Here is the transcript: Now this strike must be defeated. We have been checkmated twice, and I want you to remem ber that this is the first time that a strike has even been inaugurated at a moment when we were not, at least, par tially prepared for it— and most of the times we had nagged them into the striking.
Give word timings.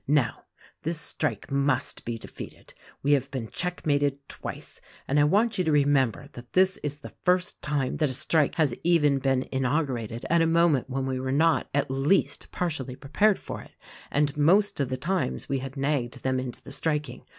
Now 0.07 0.45
this 0.81 0.99
strike 0.99 1.51
must 1.51 2.05
be 2.05 2.17
defeated. 2.17 2.73
We 3.03 3.11
have 3.11 3.29
been 3.29 3.47
checkmated 3.51 4.17
twice, 4.27 4.81
and 5.07 5.19
I 5.19 5.25
want 5.25 5.59
you 5.59 5.63
to 5.63 5.71
remem 5.71 6.11
ber 6.13 6.27
that 6.33 6.53
this 6.53 6.77
is 6.77 7.01
the 7.01 7.13
first 7.21 7.61
time 7.61 7.97
that 7.97 8.09
a 8.09 8.11
strike 8.11 8.55
has 8.55 8.73
even 8.83 9.19
been 9.19 9.47
inaugurated 9.51 10.25
at 10.27 10.41
a 10.41 10.47
moment 10.47 10.89
when 10.89 11.05
we 11.05 11.19
were 11.19 11.31
not, 11.31 11.69
at 11.71 11.91
least, 11.91 12.49
par 12.51 12.69
tially 12.69 12.99
prepared 12.99 13.37
for 13.37 13.61
it— 13.61 13.73
and 14.11 14.35
most 14.35 14.79
of 14.79 14.89
the 14.89 14.97
times 14.97 15.47
we 15.47 15.59
had 15.59 15.77
nagged 15.77 16.23
them 16.23 16.39
into 16.39 16.63
the 16.63 16.71
striking. 16.71 17.23